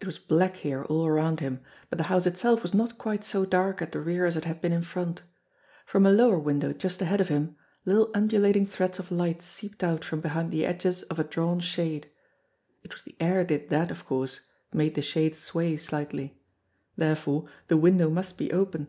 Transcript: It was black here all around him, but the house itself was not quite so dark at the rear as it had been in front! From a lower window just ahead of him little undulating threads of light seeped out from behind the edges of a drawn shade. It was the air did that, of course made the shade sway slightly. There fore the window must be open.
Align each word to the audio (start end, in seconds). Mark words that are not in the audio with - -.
It 0.00 0.06
was 0.06 0.18
black 0.18 0.56
here 0.56 0.84
all 0.84 1.04
around 1.06 1.40
him, 1.40 1.60
but 1.90 1.98
the 1.98 2.04
house 2.08 2.24
itself 2.26 2.62
was 2.62 2.72
not 2.72 2.96
quite 2.96 3.22
so 3.22 3.44
dark 3.44 3.82
at 3.82 3.92
the 3.92 4.00
rear 4.00 4.24
as 4.24 4.34
it 4.34 4.46
had 4.46 4.62
been 4.62 4.72
in 4.72 4.80
front! 4.80 5.20
From 5.84 6.06
a 6.06 6.10
lower 6.10 6.38
window 6.38 6.72
just 6.72 7.02
ahead 7.02 7.20
of 7.20 7.28
him 7.28 7.56
little 7.84 8.10
undulating 8.14 8.64
threads 8.66 8.98
of 8.98 9.10
light 9.10 9.42
seeped 9.42 9.84
out 9.84 10.02
from 10.02 10.22
behind 10.22 10.50
the 10.50 10.64
edges 10.64 11.02
of 11.02 11.18
a 11.18 11.24
drawn 11.24 11.60
shade. 11.60 12.08
It 12.82 12.94
was 12.94 13.02
the 13.02 13.16
air 13.20 13.44
did 13.44 13.68
that, 13.68 13.90
of 13.90 14.06
course 14.06 14.40
made 14.72 14.94
the 14.94 15.02
shade 15.02 15.36
sway 15.36 15.76
slightly. 15.76 16.40
There 16.96 17.14
fore 17.14 17.46
the 17.68 17.76
window 17.76 18.08
must 18.08 18.38
be 18.38 18.50
open. 18.54 18.88